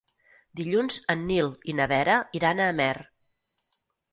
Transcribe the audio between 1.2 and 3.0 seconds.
Nil i na Vera iran a Amer.